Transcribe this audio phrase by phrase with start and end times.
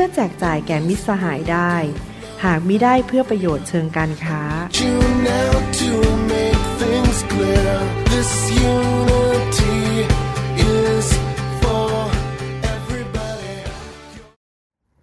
[0.00, 1.72] พื่อแจกจ่ายแก่มิตรสหายได้
[2.44, 4.42] หากมิได้เพื่อประโยชน์เชิงการค้า
[7.32, 7.68] clear.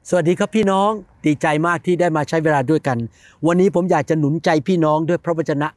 [0.10, 0.90] สวัสดีครับพี่น้อง
[1.26, 2.98] ดีใจมากที่ได้มาใช้เวลาด้วยกัน
[3.48, 5.68] วันนี้ผมอยากจะหนุนใจพี่น้องด้วยพระวจนะ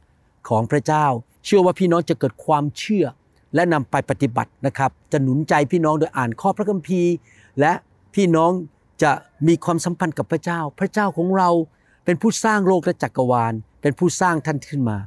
[0.49, 1.05] ของพระเจ้า
[1.45, 3.05] เชื่อว่าพี่น้องจะเกิดความเชื่อ
[3.55, 7.13] และนำไปปฏิบัตินะครับ จะหนุนใจพี่น้องโดยอ่านข้อพระคัมภีร์
[7.59, 7.73] และ
[8.15, 8.51] พี่น้อง
[9.03, 9.11] จะ
[9.47, 11.49] มีความสัมพันธ์กับพระเจ้า พระเจ้าของเรา
[12.05, 14.97] เป็นผู้สร้างโลกและจักรวาล เป็นผู้สร้างท่านขึ้นมา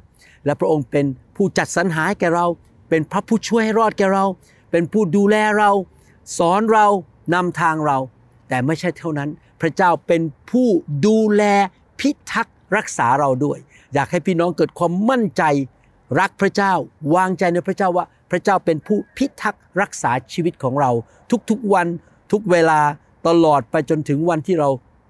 [0.45, 2.45] และพระองค์เป็นผู้จัดสรรหาแก่เรา
[2.89, 4.25] เป็นพระผู้ช่วยให้รอดแก่เรา
[4.71, 5.71] เป็นผู้ดูแลเรา
[6.37, 6.87] สอนเรา
[7.33, 7.97] นำทางเรา
[8.49, 9.29] แต่ไม่ใช่เท่านั้น
[9.61, 10.67] พระเจ้าเป็นผู้
[11.05, 11.43] ดูแล
[11.99, 13.59] พิทักษ์รักษาเราด้วย
[13.93, 15.43] อยากให้พี่น้องเกิดความมั่นใจ
[16.19, 16.73] รักพระเจ้า
[17.15, 20.91] วางใจในพระเจ้าว่าพระเจ้าเป็นผู้พิทักษ์รักษาชีวิตของเรา
[21.49, 21.87] ทุกๆวัน
[22.31, 22.79] ทุกเวลา
[23.27, 24.69] ตลอดไปจนถึงวันที่เรา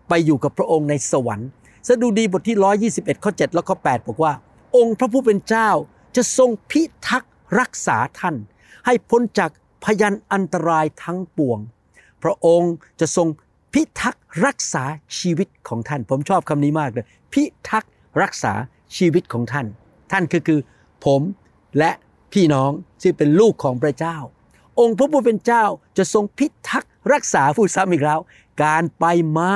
[0.10, 1.50] ไปอยู่กับพระองค์ในสวรรค์
[1.88, 2.58] สดุดีบทที่
[2.92, 4.34] 121 ข้อ 7 และข้อ 8 บอกว่า
[4.78, 5.70] องค์พระผู้เป็นเจ้า
[6.16, 8.36] จะทรงพิทักษ์รักษาท่าน
[8.86, 9.52] ให้พ้นจาก
[9.84, 11.60] พยันอันตรายทั้งปวง
[12.24, 13.28] พระองค์จะทรง
[13.74, 14.84] พิทักษ์รักษา
[15.20, 17.92] ชีวิตของท่าน ผมชอบคำนี้มากเลย พิทักษ์
[18.22, 18.54] รักษา
[18.98, 19.66] ชีวิตของท่าน
[20.12, 20.60] ท่านคือคือ
[21.06, 21.22] ผม
[21.78, 21.92] และ
[22.34, 24.18] พี่น้องที่เป็นลูกของพระเจ้า
[24.80, 25.64] องค์พระผู้เป็นเจ้า
[25.98, 28.20] จะทรงพิทักษ์ รักษาผู้ซ้ำอีกแล้ว
[28.64, 29.06] การไป
[29.38, 29.54] มา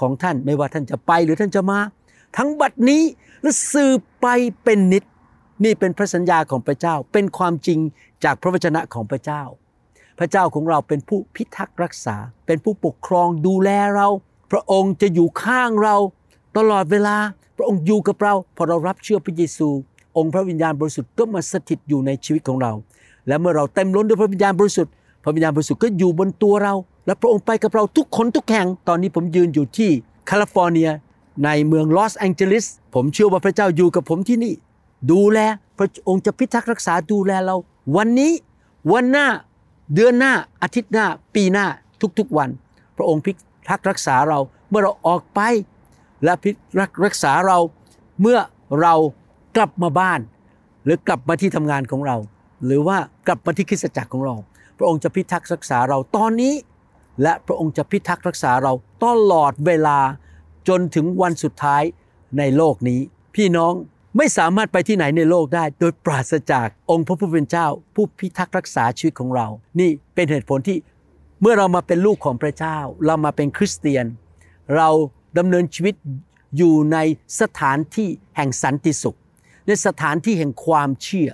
[0.00, 1.78] ของท่านไม่ว่าท่านจะไปหรือท่านจะมา
[2.36, 3.02] ทั้งบัดนี้
[3.42, 4.26] และสืบไป
[4.64, 5.04] เป็นนิด
[5.64, 7.78] นี่เป็นพระสัญญาของพระเจ้า เป็นความจริง
[8.24, 9.42] จากพระวจนะของพระเจ้า
[10.18, 12.16] พระเจ้าของเราเป็นผู้พิทักษ์รักษา
[12.46, 14.08] เป็นผู้ปกครองดูแลเรา
[14.52, 15.96] พระองค์จะอยู่ข้างเรา
[16.56, 17.16] ตลอดเวลา
[17.56, 19.68] พระองค์อยู่กับเรา พอเรารับเชื่อพระเยซู
[20.16, 22.72] องค์พระวิญญาณบริสุทธิ์ก็มาสถิตอยู่ในชีวิตของเรา
[23.26, 26.74] และเมื่อเราเต็มล้นด้วยพระวิญญาณบริสุทธิ์ พระวิญญาณบริสุทธิ์ก็อยู่บนตัวเรา
[27.06, 29.90] และพระองค์ไปกับเราทุกคนทุกแห่ง ตอนนี้ผมยืนอยู่ที่
[30.26, 30.90] แคลิฟอร์เนีย
[31.44, 32.64] ในเมืองลอสแองเจลิส
[32.94, 34.54] ผมเชื่อว่าพระเจ้าอยู่กับผมที่นี่
[35.10, 35.38] ดูแล
[35.78, 37.56] พระองค์จะพิทักษ์รักษาดูแลเรา
[37.96, 38.32] วันนี้
[38.92, 39.26] วันหน้า
[39.94, 40.32] เดือนหน้า
[40.62, 41.66] อาทิตย์หน้า ปีหน้า
[42.18, 42.48] ทุกๆวัน
[42.96, 43.32] พระองค์พิ
[43.68, 44.38] ทักษ์รักษาเรา
[44.70, 45.40] เมื่อเราออกไป
[46.24, 47.58] และพิทักษ์รักษาเรา
[48.20, 48.38] เมื่อ
[48.80, 48.94] เรา
[49.56, 50.20] กลับมาบ้าน
[50.84, 52.16] หรือกลับมาที่ทำงานของเรา
[52.64, 54.34] หรือว่ากลับมาที่คริสตจักรของเรา
[54.80, 56.54] พระองค์จะพิทักษ์รักษาเราตอนนี้
[57.22, 58.72] และพระองค์จะพิทักษ์รักษาเรา
[59.04, 59.98] ตลอดเวลา
[60.68, 61.82] จนถึงวันสุดท้าย
[62.38, 63.00] ในโลกนี้
[63.36, 63.72] พี่น้อง
[64.16, 69.46] ไม่สามารถไปที่ไหนในโลกได้ โดยปราศจากองค์พระผู้เป็นเจ้า ผู้พิทักษ์รักษาชีวิตของเรา
[69.80, 70.78] นี่เป็นเหตุผลที่
[71.40, 74.04] เมื่อเรามาเป็นลูกของพระเจ้า เรามาเป็นคริสเตียน
[74.76, 74.88] เรา
[75.38, 75.94] ดำเนินชีวิต
[76.56, 76.98] อยู่ใน
[77.40, 79.18] สถานที่แห่งสันติสุข
[79.66, 81.30] ในสถานที่แห่งความเชื่อ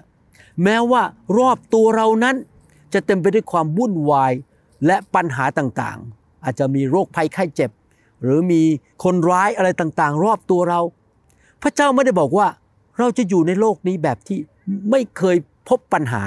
[0.62, 1.02] แม้ว่า
[1.38, 2.36] รอบตัวเรานั้น
[2.92, 4.32] จะเต็มไปด้วยความวุ่นวาย
[4.86, 7.70] และปัญหาต่างๆ อาจจะมีโรคภัยไข้เจ็บ
[8.22, 8.62] หรือมี
[9.04, 10.80] คนร้ายอะไรต่างๆ รอบตัวเรา
[11.62, 12.46] พระเจ้าไม่ได้บอกว่า
[12.98, 14.38] เราจะอยู่ในโลกนี้แบบที่
[14.91, 15.36] ไม่เคย
[15.69, 16.22] พบปัญหา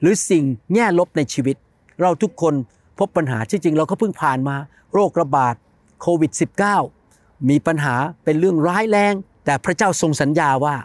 [0.00, 1.56] หรือสิ่งแง่ลบในชีวิต
[2.02, 2.54] เราทุกคน
[2.98, 4.56] พบปัญหาที่จริงเราก็เพิ่งผ่านมา
[4.94, 5.54] โรคระบาด
[6.00, 6.32] โควิด
[6.90, 9.14] -19 มีปัญหาเป็นเรื่องร้ายแรง
[9.44, 10.76] แต่พระเจ้าทรงสัญญาว่า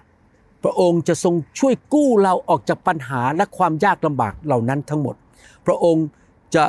[0.64, 5.16] พระองค์จะทรงช่วยกู้เราออกจากปัญหาและความยากลำบากเหล่านั้นทั้งหมด
[5.66, 6.06] พระองค์
[6.56, 6.66] จะ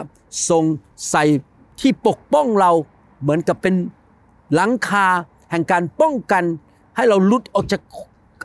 [0.48, 0.64] ทรง
[1.10, 1.24] ใส่
[1.80, 2.70] ที่ปกป้องเรา
[3.22, 3.74] เหมือนกับเป็น
[4.54, 5.06] หลังคา
[5.50, 6.44] แห่งการป้องกัน
[6.96, 7.80] ให้เราลุดออกจาก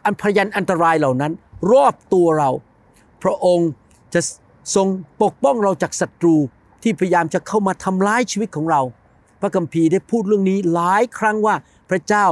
[0.05, 1.31] อันพยันอันตรายเหล่านั้น
[1.72, 2.50] รอบตัวเรา
[3.23, 3.69] พระองค์
[4.13, 4.22] จะ
[4.75, 4.88] ทรง
[5.23, 6.35] ปกป้องเราจากศัตรู
[6.84, 8.81] ที่พยายามจะเข้ามาทำร้ายชีวิตของเรา
[9.41, 11.55] พระคัมภีร์ได้พูดเรื่องนี้หลายครั้งว่า
[11.90, 12.25] พระเจ้า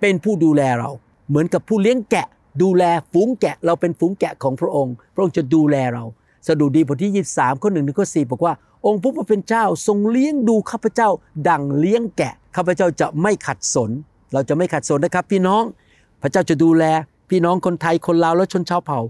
[0.00, 0.90] เป็นผู้ดูแลเรา
[1.28, 2.26] เหมือนกับผู้เลี้ยงแกะ
[2.62, 6.04] ดูแลฝูงแกะเราเป็นฝูงแกะของพระองค์ พระองค์จะดูแลเรา
[6.46, 8.52] สดุดีบทที่ 23ข้อหนึ่งถึงข้อสี่บอกว่า
[8.86, 11.08] องค์พระผู้เป็นเจ้าทรงเลี้ยงดูข้าพเจ้า
[11.48, 13.90] ดังเลี้ยงแกะข้าพเจ้าจะไม่ขัดสน
[14.32, 15.62] เราจะไม่ขัดสนนะครับ พี่น้อง
[16.22, 16.84] พระเจ้าจะดูแล
[17.30, 19.00] พี่น้องคนไทยคนลาวและชนชาวเผ่า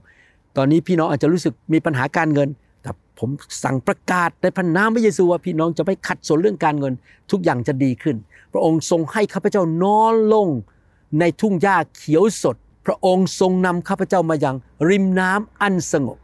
[0.56, 2.48] ตอนนี้พี่น้องอาจจะรู้สึกมีปัญหาการเงิน
[2.82, 3.30] แต่ผม
[3.64, 6.92] สั่งประกาศในพระนามพระเยซูว่าพี่น้องจะไม่ขัดสนเรื่องการเงิน
[7.30, 8.16] ทุกอย่างจะดีขึ้น
[8.52, 10.48] พระองค์ทรงให้ข้าพเจ้านอนลง
[11.20, 12.56] ในทุ่งหญ้าเขียวสด
[12.90, 14.56] ระองค์ทรงนำข้าพเจ้ามายัง
[14.88, 16.18] ริมน้ำอันสงบ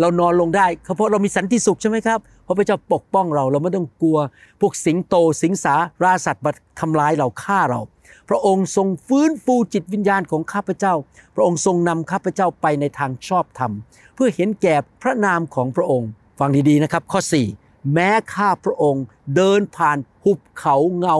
[0.00, 0.66] เรานอนลงได้
[0.96, 4.18] เพราะเรามีสันติสุขใช่ไหมครับพระพเจ้าปกป้องเราเราไม่ต้องกลัว
[4.60, 7.80] พวกสิงโตสิงสาราสัตว์มาทำร้ายเราฆ่าเรา
[8.28, 10.94] พระองค์ทรงฟื้นฟูจิตวิญญาณของข้าพเจ้า
[11.34, 13.72] พระองค์ทรงนำข้าพเจ้าไปในทางชอบธรรม
[14.14, 16.08] เพื่อเห็นแก่พระนามของพระองค์
[16.38, 17.20] ฟังดีๆนะครับ ข้อ
[17.56, 19.04] 4 แม้ข้าพระองค์
[19.36, 21.16] เดินผ่านหุบเขาเงา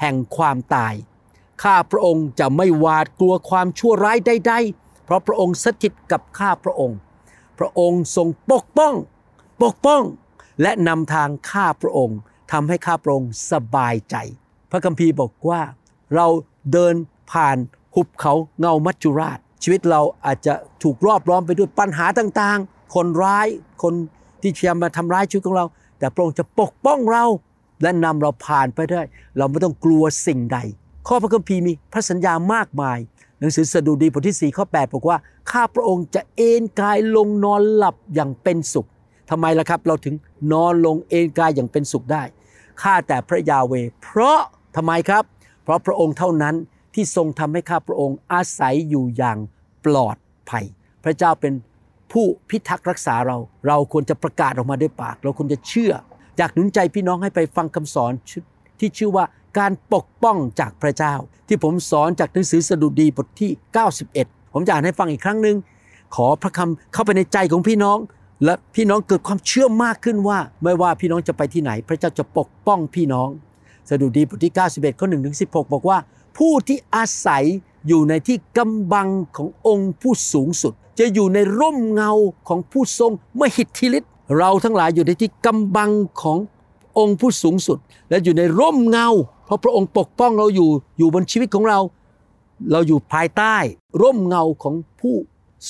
[0.00, 0.94] แห่งความตาย
[1.62, 6.96] ข้าพระองค์จะไม่หวาดกลัวความชั่วร้ายใดๆ เพราะพระองค์สถิตกับข้าพระองค์
[7.58, 8.94] พระองค์ทรงปกป้อง
[9.62, 10.02] ปกป้อง
[10.62, 12.18] และนำทางข้าพระองค์
[12.52, 14.16] ทำให้ข้าพระองค์สบายใจ
[14.70, 15.60] พระคัมภีร์บอกว่า
[16.14, 16.26] เรา
[16.72, 16.94] เดิน
[17.32, 17.56] ผ่าน
[17.94, 23.46] หุบเขาเงามัจจุราช ชีวิตเราอาจจะถูกรอบล้อมไปด้วยปัญหาต่างๆ คนร้าย
[23.82, 23.94] คน
[24.40, 25.66] ที่พยายามมาทำร้ายชีวิตของเรา
[25.98, 27.24] แต่พระองค์จะปกป้องเรา
[27.82, 29.02] และนำเราผ่านไปได้
[29.38, 30.58] เราไม่ต้องกลัวสิ่งใด
[31.08, 32.98] ข้อพระคัมภีร์มีพระสัญญามากมาย
[33.38, 35.18] หนังสือสดุดีบทที่4ข้อ8บอกว่า
[35.50, 38.88] ข้าพระองค์จะเอนกายลงนอนหลับอย่างเป็นสุข
[39.30, 40.14] ทำไมล่ะครับ เราถึง
[40.52, 42.22] นอนลงเอนกายอย่างเป็นสุขได้
[42.82, 43.72] ข้าแต่พระยาเว
[44.02, 44.38] เพราะ
[44.76, 45.24] ทำไมครับ
[45.62, 46.54] เพราะพระองค์เท่านั้น
[46.94, 49.38] ที่ทรงทำให้ข้าพระองค์อาศัยอยู่อย่าง
[49.84, 50.16] ปลอด
[50.50, 50.64] ภัย
[51.04, 51.52] พระเจ้าเป็น
[52.12, 53.36] ผู้พิทักษ์รักษาเรา
[53.66, 55.92] เราควรจะประกาศออกมาด้วยปาก เราควรจะเชื่อ
[56.38, 58.12] อยากหนุนใจพี่น้องให้ไปฟังคำสอน
[58.78, 59.24] ที่ชื่อว่า
[59.58, 61.14] การปกป้องจากพระเจ้า
[61.48, 63.50] ที่ผมสอนจากหนังสือสดุดีบทที่
[64.02, 65.56] 91 ผมจะอ่านให้ฟังอีกครั้งหนึ่ง
[66.14, 67.98] ขอพระคำเข้าไปในใจของพี่น้อง
[68.44, 73.28] และพี่น้องเกิดความเชื่อมากขึ้นว่า ไม่ว่าพี่น้องจะไปที่ไหน พระเจ้าจะปกป้องพี่น้อง
[73.88, 75.98] สดุดีบทที่ 91 ข้อ1ถึง16 บอกว่า
[76.38, 77.44] ผู้ที่อาศัย
[77.88, 82.10] อยู่ในที่กำบังขององค์ผู้สูงสุด จะอยู่ในร่มเงา
[82.48, 85.90] ของผู้ทรงมหิทธิฤทธิ์เราทั้งหลายอยู่ในที่กำบัง
[86.22, 86.38] ของ
[86.98, 87.78] องค์ผู้สูงสุด
[88.10, 89.08] และอยู่ในร่มเงา
[89.46, 91.78] เพราะพระองค์ปกป้องเราอยู่อยู่บนชีวิตของเรา
[92.72, 93.56] เราอยู่ภายใต้
[94.02, 95.14] ร่มเงาของผู้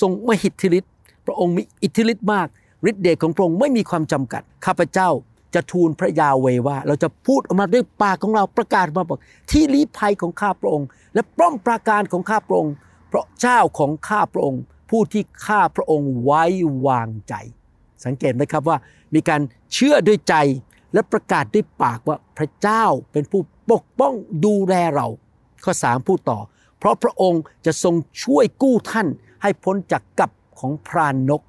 [0.00, 0.92] ทรงมหิทธิฤทธิ์
[1.26, 2.48] พระองค์มีอิทธิฤทธิ์มาก
[2.90, 5.08] ฤทธิเดชของพระองค์ไม่มีความจำกัดข้าพเจ้า
[5.54, 9.18] จะทูลพระยาเวว่า เราจะพูดออกมาด้วยปากของเราประกาศมาบอก
[9.50, 12.74] ที่ลี้ภัยของข้าพระองค์ และป้อมปราการของข้าพระองค์
[13.08, 16.44] เพราะเจ้าของข้าพระองค์ ผู้ที่ข้าพระองค์ไว้
[16.86, 17.34] วางใจ
[18.04, 18.78] สังเกตไหมครับว่า
[19.14, 19.40] มีการ
[19.74, 20.34] เชื่อด้วยใจ
[20.96, 24.14] และประกาศด้วยปากว่าพระเจ้าเป็นผู้ปกป้อง
[24.44, 25.06] ดูแลเรา
[25.64, 26.38] ข้อสามพูดต่อ
[26.78, 29.08] เพราะพระองค์จะทรงช่วยกู้ท่าน
[29.42, 31.42] ให้พ้นจากกับของพรานนก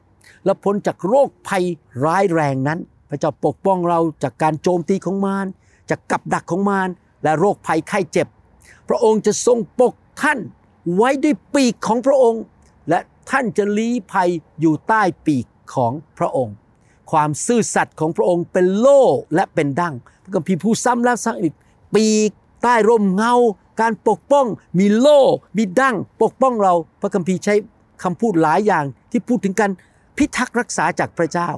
[0.45, 1.65] และพ้นจากโรคภัย
[2.05, 2.79] ร้ายแรงนั้น
[3.09, 5.47] พระเจ้าปกป้องเราจากการโจมตีของมาร
[5.89, 6.89] จากกับดักของมาร
[7.23, 8.27] และโรคภัยไข้เจ็บ
[8.89, 10.39] พระองค์จะทรงปกท่าน
[10.95, 12.41] ไว้ด้วยปีกของพระองค์
[12.89, 14.29] และท่านจะลี้ภัย
[14.59, 16.55] อยู่ใต้ปีกของพระองค์
[17.11, 19.01] ความซื่อสัตย์ของพระองค์เป็นโล่
[19.35, 21.53] และเป็นดั้งพระคัมภีร์ผู้ซ้ำแล้วซ้ำอีก
[21.95, 22.31] ปีก
[22.63, 23.33] ใต้ร่มเงา
[23.81, 24.45] การปกป้อง
[24.79, 25.21] มีโล่
[25.57, 27.55] มีดั้งปกป้องเรา พระคัมภีร์ใช้
[28.03, 29.71] คำพูดหลายอย่างที่พูดถึงการ
[30.17, 31.49] พิทักษ์รักษาจากพระเจ้า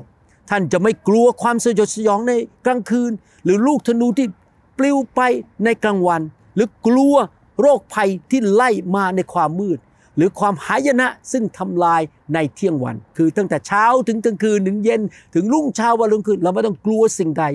[0.50, 2.34] ท่านจะไม่กลัวความสยดสยองใน
[2.66, 3.12] กลางคืน
[3.44, 4.28] หรือลูกธนูที่
[4.78, 5.22] ปลิวไป
[5.64, 6.22] ในกลางวัน
[6.56, 7.16] หรือกลัว
[7.62, 9.80] โรคภัยที่ไล่มาในความมืด
[10.20, 12.02] หรือความหายนะซึ่งทำลาย
[12.34, 15.02] ในเที่ยงวัน คือตั้งแต่เช้าถึงกลางคืนถึงเย็น
[15.34, 17.46] ถึงรุ่งเช้าวันรุ่งคืนเราไม่ต้องกลัวสิ่งใด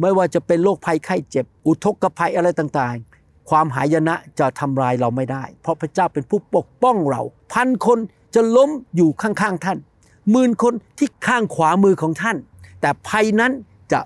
[0.00, 7.22] ไม่ว่าจะเป็นโรคภัยไข้เจ็บ อุทกภัยอะไรต่างๆ ความหายนะจะทำลายเราไม่ได้ เพราะพระเจ้าเป็นผู้ปกป้องเรา
[7.52, 7.98] พันคน
[8.34, 9.78] จะล้มอยู่ข้างๆท่าน
[10.30, 12.36] หมื่นคนที่ข้างขวามือของท่าน
[12.80, 13.52] แต่ภัยนั้น
[13.92, 14.00] จะ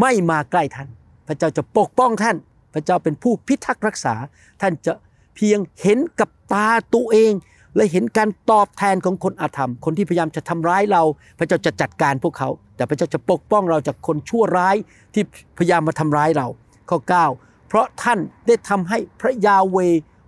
[0.00, 0.88] ไม่มาใกล้ท่าน
[1.28, 2.36] พระเจ้าจะปกป้องท่าน
[2.74, 4.14] พระเจ้าเป็นผู้พิทักษ์รักษา
[4.60, 4.92] ท่านจะ
[5.34, 7.32] เพียงเห็นกับตาตัวเอง
[7.76, 11.02] และเห็นการตอบแทนของคนอาธรรม คนที่พยายามจะทำร้ายเรา
[11.38, 14.76] พระเจ้าจะจัดการพวกเขา แต่พระเจ้าจะปกป้องเราจากคนชั่วร้าย
[15.14, 15.22] ที่
[15.58, 16.46] พยายามมาทำร้ายเรา
[16.90, 16.98] ข้อ
[17.34, 19.78] 9 เพราะท่านได้ทำให้พระยาเว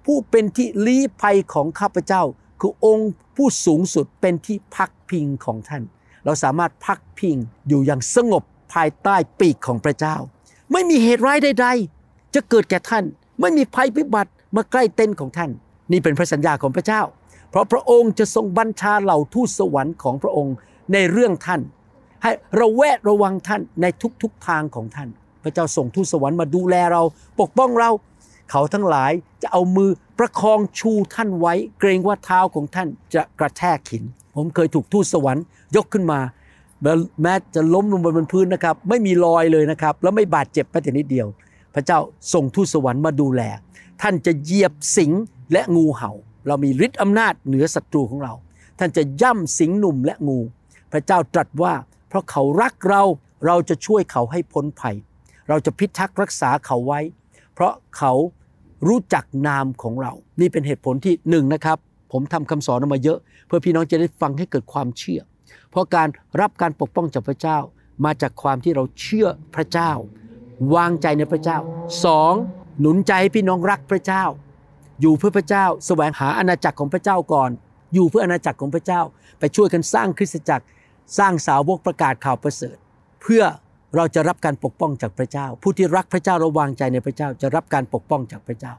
[0.05, 2.23] ผู้เป็นที่ลี้ภัยของข้าพเจ้า
[2.61, 5.83] คือองค์ผู้สูงสุดเป็นที่พักพิงของท่าน
[6.25, 7.37] เราสามารถพักพิง
[7.69, 10.17] อยู่อย่างสงบภายใต้ปีกของพระเจ้า
[10.73, 11.69] ไม่มีเหตุร้ายใด
[12.01, 13.05] ๆ จะเกิดแก่ท่าน
[13.41, 15.51] ไม่มีภัยพิบัติ มาใกล้เต็นท์ของท่าน
[15.93, 17.03] นี่เป็นพระสัญญาของพระเจ้า
[17.51, 20.55] เพราะพระองค์จะทรงบัญชาเหล่าทูตสวรรค์ของพระองค์
[20.93, 21.61] ในเรื่องท่าน
[22.23, 23.87] ให้ระแวดระวังท่านใน
[24.23, 25.09] ทุกๆทางของท่าน
[25.45, 27.03] พระเจ้าส่งทูตสวรรค์มาดูแลเรา
[27.41, 27.91] ปกป้องเรา
[28.51, 34.05] เขาทั้งหลายจะเอามือประคองชูท่านไว้ เกรงว่าเท้าของท่านจะกระแทกหิน
[34.37, 35.45] ผมเคยถูกทูตสวรรค์
[35.77, 36.21] ยกขึ้นมา
[37.23, 41.27] แม้จะล้มลงบนพื้นนะครับ ไม่มีรอยเลยนะครับ แล้วไม่บาดเจ็บแม้แต่นิดเดียว
[41.75, 41.99] พระเจ้า
[42.33, 43.43] ส่งทูตสวรรค์มาดูแล
[44.03, 45.13] ท่านจะเหยียบสิง
[45.53, 46.13] และงูเห่า
[46.47, 48.35] เรามีฤทธิ์อำนาจเหนือศัตรูของเรา
[48.79, 50.39] ท่านจะย่ำสิงหนุ่มและงู
[50.93, 51.75] พระเจ้าตรัสว่า
[52.09, 53.03] เพราะเขารักเรา
[53.47, 54.97] เราจะช่วยเขาให้พ้นภัย
[55.49, 57.01] เราจะพิทักษ์รักษาเขาไว้
[57.55, 58.13] เพราะเขา
[58.89, 61.79] รู้จักนามของเรา นี่เป็นเหตุผลที่หนึ่งนะครับ
[62.13, 65.21] ผมทำคำสอนออกมาเยอะ เพื่อพี่น้องจะได้ฟังให้เกิดความเชื่อ
[65.71, 66.09] เพราะการ
[66.41, 67.59] รับการปกป้องจากพระเจ้า
[68.05, 69.93] มาจากความที่เราเชื่อพระเจ้า
[70.75, 71.59] วางใจในพระเจ้า
[72.05, 72.35] สอง
[72.81, 74.25] หนุนใจให้พี่น้องรักพระเจ้า
[75.01, 77.51] อยู่เพื่อพระเจ้า แสวงหาอาณาจักรของพระเจ้าก่อน
[77.95, 79.01] อยู่เพื่ออาณาจักรของพระเจ้า
[79.39, 80.65] ไปช่วยกันสร้างคริสตจักร
[81.19, 82.77] สร้างสาวกประกาศข่าวประเสริฐ
[83.23, 83.43] เพื่อ
[83.97, 88.73] เราจะรับการปกป้องจากพระเจ้า ผู้ที่รักพระเจ้าระวางใจในพระเจ้าจะรับการปกป้องจากพระเจ้า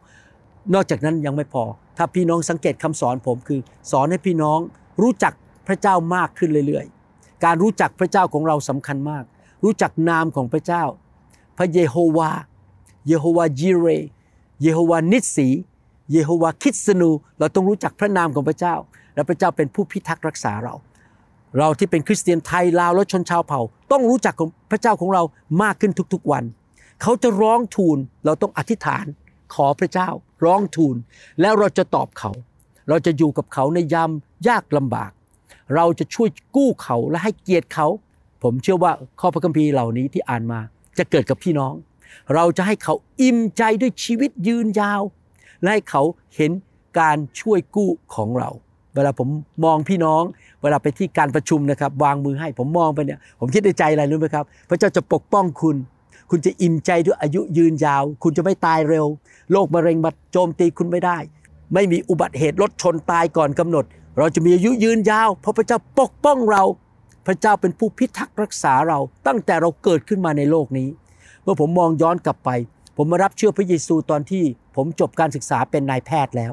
[0.73, 1.63] นอกจากนั้นยังไม่พอ
[1.97, 3.59] ถ้าพี่น้องสังเกตคำสอนผมคือ
[3.91, 4.59] สอนให้พี่น้อง
[5.01, 5.33] รู้จัก
[5.67, 9.23] พระเจ้ามากขึ้นเรื่อยๆ การรู้จักพระเจ้าของเราสำคัญมาก
[9.63, 10.83] รู้จักนามของพระเจ้า
[11.57, 12.31] พระเยโฮวา
[13.07, 13.85] เยโฮวาจิเร
[14.61, 15.47] เยโฮวานิสสี
[16.11, 17.09] เยโฮวาคิดสนู
[17.39, 18.75] เราต้องรู้จักพระนามของพระเจ้า
[19.15, 20.73] และพระเจ้าเป็นผู้พิทักษ์รักษาเรา
[21.57, 23.61] เราที่เป็นคริสเตียนไทยลาวและชนชาวเผ่า
[23.91, 25.23] ต้องรู้จักของพระเจ้าของเรา
[25.61, 26.43] มากขึ้นทุกๆวัน
[27.01, 29.05] เขาจะร้องทูลเราต้องอธิษฐาน
[29.53, 30.09] ขอพระเจ้า
[30.45, 30.95] ร้องทูล
[31.41, 32.31] แล้วเราจะตอบเขา
[32.89, 34.11] เราจะอยู่กับเขาในยาม
[34.47, 35.11] ยากลำบาก
[35.75, 37.87] เราจะช่วยกู้เขาและให้เกียรติเขา
[38.43, 40.59] ผมเชื่อว่าข้อพระคัมภีร์เหล่านี้ที่อ่านมา
[40.97, 41.73] จะเกิดกับพี่น้อง
[42.35, 45.01] เราจะให้เขาอิ่มใจด้วยชีวิตยืนยาว
[45.61, 46.03] และให้เขา
[46.35, 46.51] เห็น
[46.99, 48.49] การช่วยกู้ของเรา
[48.95, 49.29] เวลาผม
[49.65, 50.23] มองพี่น้อง
[50.61, 55.75] เวลาไปที่การประชุมนะครับ วางมือให้ผมมองไปเนี่ยผมคิดในใจอะไรรู้ไหมครับ พระเจ้าจะปกป้องคุณ
[56.29, 59.05] คุณจะอิ่มใจด้วยอายุยืนยาว คุณจะไม่ตายเร็ว
[59.51, 61.17] โรคมะเร็งมาโจมตีคุณไม่ได้
[61.73, 63.85] ไม่มีอุบัติเหตุรถชนตายก่อนกำหนด
[64.17, 66.63] เราจะมีอายุยืนยาว เพราะพระเจ้าปกป้องเรา
[67.27, 70.87] พระเจ้าเป็นผู้พิทักษ์รักษาเราตั้งแต่เราเกิดขึ้นมาในโลกนี้
[71.47, 72.49] มื่อผมมองย้อนกลับไป
[72.97, 74.43] ผมมารับเชื่อพระเยซูตอนที่
[74.75, 76.51] ผมจบการศึกษาเป็นนายแพทย์แล้ว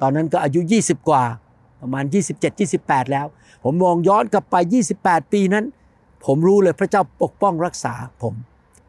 [0.00, 1.24] ตอนนั้นก็อายุ 20 กว่า
[1.80, 2.04] ประมาณ
[2.38, 3.26] 27 28 แล้ว
[3.64, 4.56] ผมมองย้อนกลับไป
[4.94, 5.64] 28 ปีนั้น
[6.26, 8.34] ผมรู้เลยพระเจ้าปกป้องรักษาผม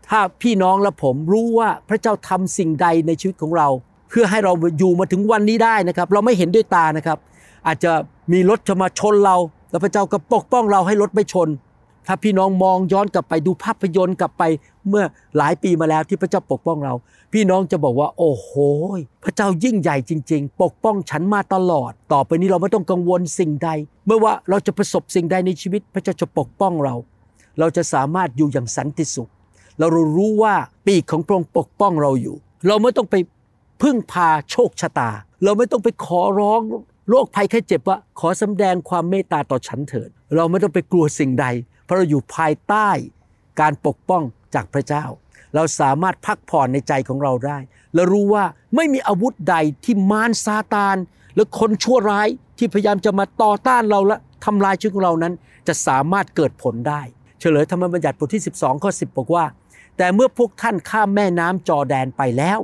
[0.09, 3.67] ถ้าพี่น้องและผมรู้ว่าพระเจ้าทำสิ่งใดในชีวิตของเรา
[4.09, 7.17] เพื่อให้เราอยู่มาถึงวันนี้ได้นะครับ เราไม่เห็นด้วยตานะครับ
[7.67, 7.91] อาจจะ
[8.33, 9.35] มีรถจะมาชนเรา
[9.71, 11.49] แล้วพระเจ้าก็ปกป้องเราให้รถไม่ชน
[12.07, 14.43] ถ้าพี่น้องมองย้อนกลับไปดูภาพยนตร์กลับไป
[14.89, 15.03] เมื่อ
[15.37, 16.93] หลายปีมาแล้วที่พระเจ้าปกป้องเรา
[17.33, 18.51] พี่น้องจะบอกว่า โอ้โห
[19.23, 23.69] พระเจ้ายิ่งใหญ่จริง ๆ ปกป้องฉันมาตลอด ต่อไปนี้เราไม่ต้องกังวลสิ่งใด
[24.05, 26.95] เมื่อว่าเราจะประสบสิ่งใดในชีวิต พระเจ้าจะปกป้องเรา
[27.59, 29.29] เราจะสามารถอยู่อย่างสันติสุข
[29.79, 29.87] เรา
[30.17, 30.53] รู้ว่า
[30.85, 32.35] ปีกของพระองค์ปกป้องเราอยู่
[32.67, 33.15] เราไม่ต้องไป
[33.81, 35.09] พึ่งพาโชคชะตา
[35.43, 36.61] เราไม่ต้องไปขอร้อง
[37.09, 41.45] โรคภัยแค่เจ็บว่าขอสำแดงความเมตตาต่อฉันเถิด เราไม่ต้องไปกลัวสิ่งใด
[41.89, 42.89] เพราะเราอยู่ภายใต้
[43.61, 44.23] การปกป้อง
[44.55, 45.05] จากพระเจ้า
[45.55, 47.57] เราสามารถพักผ่อนในใจของเราได้
[47.93, 48.43] และรู้ว่า
[48.75, 50.97] ไม่มีอาวุธใดที่มารซาตาน
[51.33, 52.27] หรือคนชั่วร้าย
[52.57, 55.33] ที่พยายามจะมาต่อต้านเราและทำลายชีวิตของเรานั้น
[55.67, 57.01] จะสามารถเกิดผลได้
[57.39, 59.45] เฉลยธรรมบัญญัติบทที่ 12ข้อ10 บอกว่า
[59.97, 62.59] แต่เมื่อพวกท่านข้ามแม่น้ำจอแดนไปแล้ว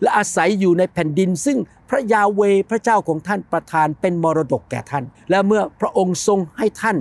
[0.00, 1.58] และอาศัยอยู่ในแผ่นดิน ซึ่ง
[1.88, 6.96] พระยาเวพระเจ้าของท่านประทานเป็นมรดกแก่ท่าน และเมื่อพระองค์ทรงให้ท่าน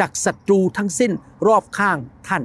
[0.00, 1.12] จากศัตรูทั้งสิ้น
[1.46, 2.42] รอบข้างท่าน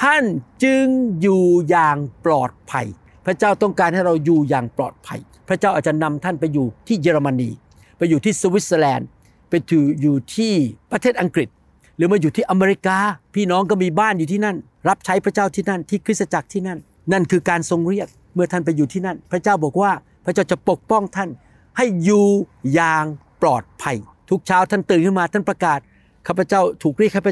[0.00, 0.24] ท่าน
[0.64, 0.86] จึง
[1.20, 2.86] อยู่อย่างปลอดภัย
[3.26, 7.50] พระเจ้าต้องการให้เราอยู่อย่างปลอดภัย พระเจ้าอาจจะนำท่านไปอยู่ที่เยอรมนี
[7.98, 9.08] ไปอยู่ที่สวิตเซอร์แลนด์
[9.48, 9.54] ไป
[10.02, 10.52] อยู่ที่
[10.92, 11.48] ประเทศอังกฤษ
[11.96, 12.98] หรือมาอยู่ที่อเมริกา
[13.34, 14.56] พี่น้องก็มีบ้านอยู่ที่นั่น
[14.88, 16.78] รับใช้พระเจ้าที่นั่นที่คริสตจักรที่นั่น
[17.12, 19.90] นั่นคือการทรงเรียกเมื่อท่านไปอยู่ที่นั่น พระเจ้าบอกว่า
[20.24, 21.30] พระเจ้าจะปกป้องท่าน
[21.76, 22.26] ให้อยู่
[22.74, 23.04] อย่าง
[23.42, 23.96] ปลอดภัย
[24.30, 25.80] ทุกเช้าท่านตื่นขึ้นมาท่านประกาศ
[26.26, 27.28] ข้าพเจ้าถูกเรียกให้ไป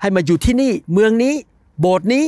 [0.00, 1.34] ให้มาอยู่ที่นี่เมืองนี้
[1.80, 2.24] โบสถ์นี้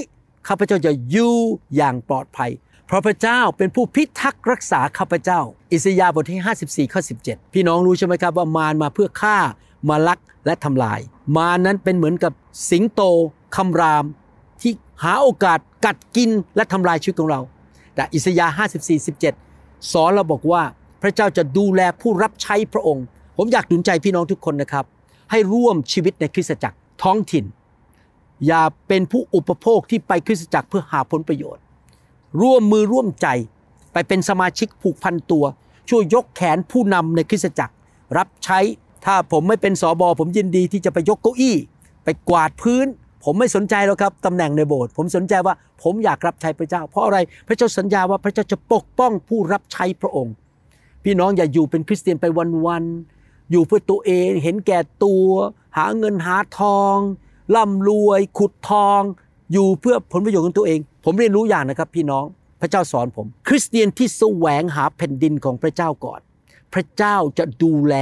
[0.49, 1.35] ข้าพเจ้าจะอยู่
[1.77, 2.51] อย่างปลอดภัย
[2.87, 5.41] เพราะพระเจ้าเป็นผู้พิทักษ์รักษาข้าพเจ้า
[5.73, 9.37] อิสยาห์บทที่ 54ข้อ17 พี่น้องรู้ใช่ไหมครับว่ามารมาเพื่อฆ่า
[9.89, 11.01] มาลักและทำลาย
[11.37, 12.33] มารนั้นเป็นเหมือนกับ
[12.71, 13.03] สิงโต
[13.57, 14.05] คำราม
[14.61, 17.41] ที่หาโอกาสกัดกินและทำลายชีวิตของเรา
[17.95, 18.55] แต่อิสยาห์
[18.85, 20.63] 54 17 สอนเราบอกว่า
[21.03, 23.05] พระเจ้าจะดูแลผู้รับใช้พระองค์
[23.37, 24.85] ผมอยากหนุนใจพี่น้องทุกคนนะครับ
[25.31, 27.45] ให้ร่วมชีวิตในคริสตจักรท้องถิ่น
[28.47, 31.63] อย่าเป็นผู้อุปโภคที่ไปคริสตจักรเพื่อหาผลประโยชน์
[32.43, 33.27] ร่วมมือร่วมใจ
[33.93, 35.45] ไปเป็นสมาชิกผูกพันตัว
[35.89, 37.75] ช่วยยกแขนผู้นำในคริสตจักร
[38.19, 38.61] รับใช้
[39.05, 41.57] ถ้าผมไม่เป็นสอบอผมยินดีที่จะไปยกเก้าอี้
[42.05, 42.87] ไปกวาดพื้น
[43.25, 50.35] ผมไม่สนใจหรอกครับตำแหน่งในโบสถ์ผมสนใจว่าผมอยากรับใช้พระเจ้า เพราะอะไรพระเจ้าสัญญาว่าพระเจ้าจะปกป้องผู้รับใช้พระองค์
[51.05, 52.25] พี่น้องอย่าอยู่เป็นคริสเตียนไป
[52.67, 52.85] วัน
[53.51, 55.29] อยู่เพื่อตัวเองเห็นแก่ตัว
[55.77, 56.97] หาเงินหาทอง
[57.55, 59.01] ร่ำรวยขุดทอง
[59.53, 62.25] อยู่เพื่อผลประโยชน์ของตัวเอง ผมเรียนรู้อย่างนะครับ พี่น้อง
[62.61, 66.21] พระเจ้าสอนผม คริสเตียนที่แสวงหาแผ่นดินของพระเจ้าก่อน
[66.75, 67.95] พระเจ้าจะดูแล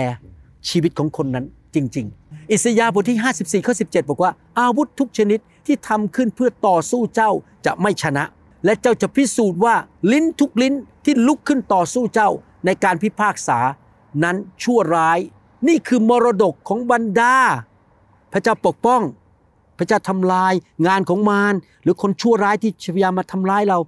[0.68, 7.30] ชีวิตของคนนั้นจริง ๆ อิสยาห์บทที่ 54ข้อ17 บอกว่า อาวุธทุกชนิดที่ทำขึ้นเพื่อต่อสู้เจ้า
[7.66, 8.24] จะไม่ชนะ
[8.64, 9.74] และเจ้าจะพิสูจน์ว่า
[10.12, 10.74] ลิ้นทุกลิ้น
[11.04, 12.30] ที่ลุกขึ้นต่อสู้เจ้า
[12.66, 13.58] ในการพิพากษา
[14.22, 15.18] นั้นชั่วร้าย
[15.68, 17.36] นี่คือมรดกของบรรดา
[18.32, 19.02] พระเจ้าปกป้อง
[19.78, 20.52] พระเจ้าทำลาย
[20.86, 23.78] งานของมารหรือคนชั่วร้ายที่พยายามมาทำร้ายเรา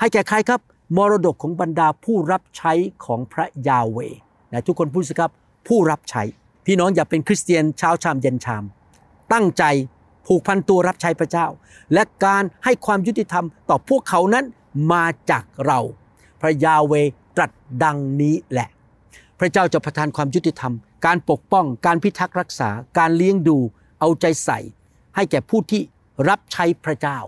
[0.00, 0.60] ให้แก่ใครครับ
[0.96, 2.72] มรดกของบรรดาผู้รับใช้
[3.04, 3.98] ของพระยาเว
[4.52, 5.30] นะทุกคนพูดสิครับ
[5.68, 6.22] ผู้รับใช้
[6.66, 8.64] พี่น้องอย่าเป็นคริสเตียนเช้าชามเย็นชาม
[9.32, 9.64] ตั้งใจ
[10.26, 11.46] ผูกพันตัวรับใช้พระเจ้า
[11.92, 14.44] และการให้ความยุติธรรมต่อพวกเขานั้น
[14.92, 15.80] มาจากเรา
[16.40, 16.92] พระยาเว
[17.36, 17.50] ตรัส
[17.84, 18.68] ดังนี้แหละ
[19.44, 20.74] พระเจ้าจะประทานความยุติธรรม
[21.06, 23.58] การปกป้อง การพิทักษ์รักษา การเลี้ยงดู
[24.00, 24.58] เอาใจใส่
[25.16, 25.82] ให้แก่ผู้ที่
[26.28, 27.18] รับใช้พระเจ้า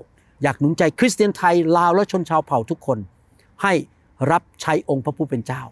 [0.43, 2.99] อยากหนุนใจคริสเตียนไทยลาวและชนชาวเผ่าทุกคน
[3.63, 3.73] ให้
[4.31, 5.63] รับใช้องค์พระผู้เป็นเจ้า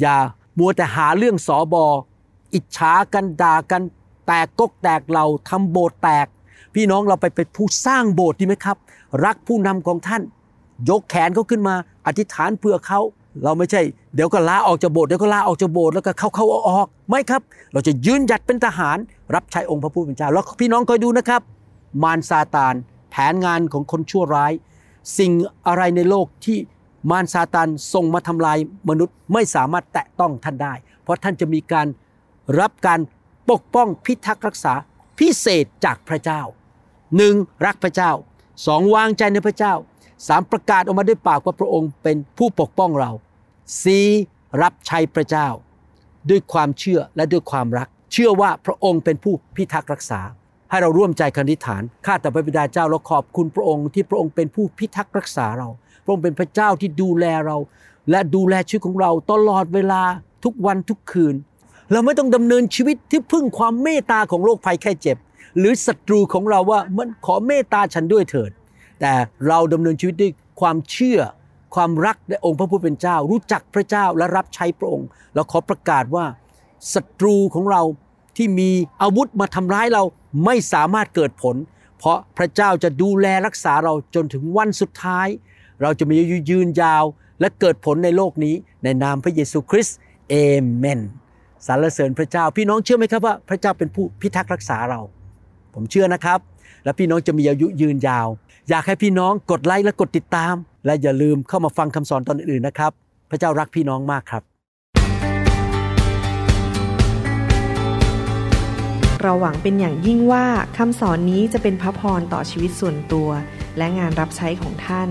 [0.00, 0.16] อย่า
[0.58, 1.84] มัวแต่หาเรื่องสอบอ
[2.54, 3.82] อิจฉากันด่ากัน
[4.26, 6.26] แตกกกแตกเราทำโบสถ์แตก
[6.74, 8.76] พี่น้องเราไปเป็นผู้สร้างโบสถ์ดีไหมครับ
[9.24, 10.22] รักผู้นำของท่าน
[10.88, 11.74] ยกแขนเขาขึ้นมา
[12.06, 13.00] อธิษฐานเพื่อเขา
[13.44, 13.82] เราไม่ใช่
[14.14, 18.96] เดี๋ยวก็ลาออกจากโบสถ์เดี๋ยวก็ลาออกจากโบสถ์แล้วก็เข้าเข้าออกออกไม่ครับ เราจะยืนหยัดเป็นทหาร
[19.34, 21.42] รับใช้องค์พระผู้เป็นเจ้าแล้วพี่น้องคอยดูนะครับ
[22.02, 22.74] มารซาตาน
[23.10, 24.52] แผนงานของคนชั่วร้าย
[25.18, 25.32] สิ่ง
[25.66, 26.58] อะไรในโลกที่
[27.10, 28.58] มารซาตานส่งมาทำลาย
[28.88, 31.86] มนุษย์ไม่สามารถแตะต้องท่านได้ เพราะท่านจะมีการ
[32.60, 33.00] รับการ
[33.50, 34.74] ปกป้องพิทักษ์รักษา
[35.18, 36.40] พิเศษจากพระเจ้า
[37.16, 37.34] หนึ่ง
[37.66, 38.12] รักพระเจ้า
[38.66, 39.74] สองวางใจในพระเจ้า
[40.28, 43.10] สามประกาศออกมาด้วยปากว่าพระองค์เป็นผู้ปกป้องเรา
[43.82, 44.06] สี่
[44.62, 45.48] รับใช้พระเจ้า
[46.30, 50.20] ด้วยความเชื่อและด้วยความรัก เชื่อว่าพระองค์เป็นผู้พิทักษ์รักษา
[50.70, 55.68] ให้เราร่วมใจกันธิฐานข้าแต่พระบิดาเจ้าเราขอบคุณพระองค์ที่พระองค์เป็นผู้พิทักษ์รักษาเรา
[56.04, 57.56] พระองค์เป็นพระเจ้าที่ดูแลเรา
[58.10, 60.02] และดูแลชีวิตของเราตลอดเวลา
[60.44, 61.34] ทุกวันทุกคืน
[61.92, 65.16] เราไม่ต้องดำเนินชีวิตที่พึ่งความเมตตาของโรคภัยแค่เจ็บ
[65.58, 68.50] หรือศัตรูของเราว่ามันขอเมตตาฉันด้วยเถิด
[69.02, 69.14] แต่
[69.48, 71.20] เราดำเนินชีวิตด้วยความเชื่อ
[71.74, 76.26] ความรักในองค์พระผู้เป็นเจ้า รู้จักพระเจ้าและรับใช้พระองค์ เราขอประกาศว่า
[76.94, 77.82] ศัตรูของเรา
[78.36, 78.70] ที่มี
[79.02, 80.02] อาวุธมาทำร้ายเรา
[80.44, 81.56] ไม่สามารถเกิดผล
[81.98, 85.28] เพราะพระเจ้าจะดูแลรักษาเราจนถึงวันสุดท้าย
[85.82, 87.04] เราจะมีอายุยืนยาว
[87.40, 88.54] และเกิดผลในโลกนี้
[88.84, 89.96] ในนามพระเยซูคริสต์
[90.28, 90.34] เอ
[90.76, 91.00] เมน
[91.66, 95.00] สรรเสริญพระเจ้า พี่น้องเชื่อไหมครับว่าพระเจ้าเป็นผู้พิทักษ์รักษาเรา
[95.74, 96.38] ผมเชื่อนะครับ
[96.84, 98.28] และพี่น้องจะมีอายุยืนยาว
[98.70, 100.54] อยากให้พี่น้องกดไลค์และกดติดตาม
[100.86, 102.92] และอย่าลืมเข้ามาฟังคำสอนตอนอื่นๆนะครับ
[103.30, 104.42] พระเจ้ารักพี่น้องมากครับ
[109.20, 110.46] เราหวังเป็นอย่างยิ่งว่า
[110.78, 113.28] คำสอนนี้จะเป็นพระพรต่อชีวิตส่วนตัว
[113.78, 115.08] และงานรับใช้ของท่าน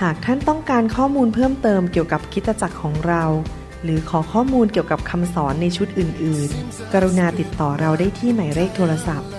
[0.00, 3.24] หากท่านต้องการข้อมูลเพิ่มเติมเกี่ยวกับคิตจักรของเรา
[3.84, 9.30] หรือขอข้อมูลเกี่ยวกับคำสอนในชุดอื่น ๆ กรุณาติดต่อเราได้ที่หมายเลขโทรศัพท์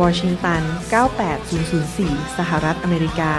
[0.00, 0.62] วอชิงตัน
[1.44, 3.34] 98004 สหรัฐอเมริกา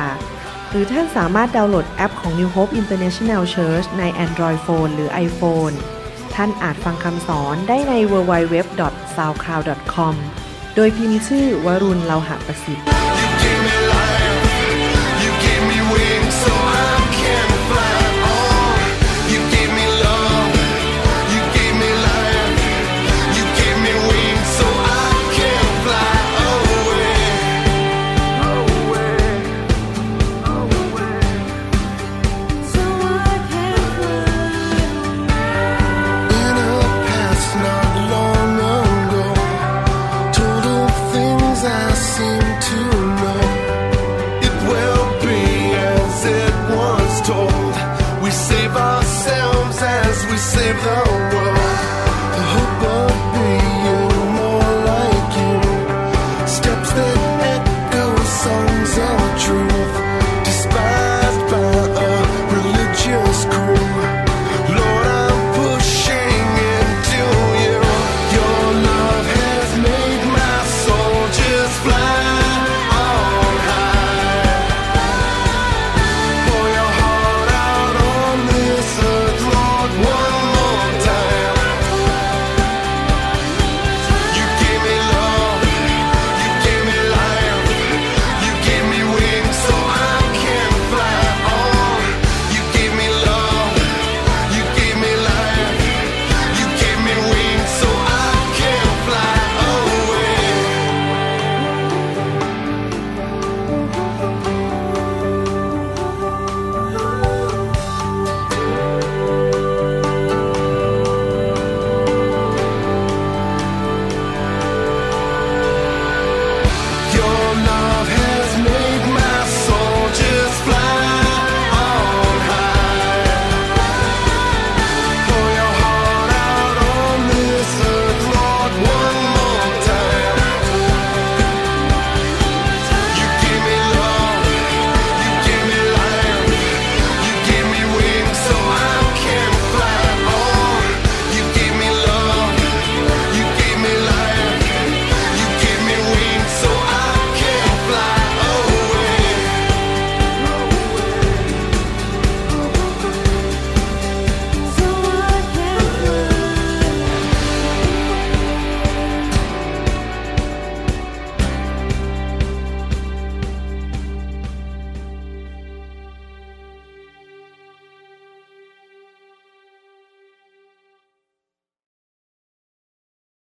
[0.70, 5.76] หรือท่านสามารถดาวน์โหลดแอปของ New Hope International Church ใน Android Phone หรือ iPhone
[6.36, 10.16] ท่านอาจฟังคำสอนได้ใน www.soundcloud.com
[10.76, 12.99] โดยพิมพ์ชื่อวรุณเลาหะประสิทธิ์